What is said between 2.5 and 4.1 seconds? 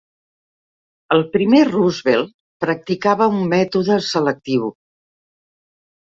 practicava un mètode